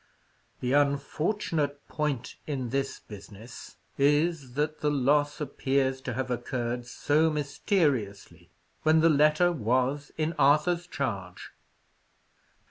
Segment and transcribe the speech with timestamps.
[0.61, 7.29] The unfortunate point in this business is, that the loss appears to have occurred so
[7.29, 8.49] mysteriously,
[8.81, 11.51] when the letter was in Arthur's charge."